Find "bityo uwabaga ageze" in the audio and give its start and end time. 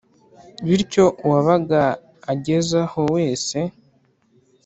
0.67-2.75